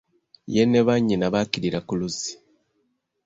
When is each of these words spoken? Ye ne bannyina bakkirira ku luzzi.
Ye 0.53 0.63
ne 0.65 0.81
bannyina 0.87 1.27
bakkirira 1.33 1.79
ku 1.87 1.93
luzzi. 1.99 2.31